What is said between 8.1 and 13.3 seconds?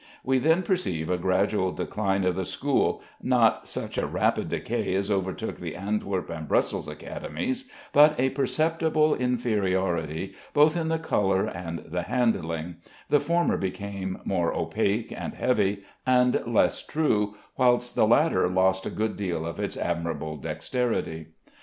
a perceptible inferiority both in the color and the handling; the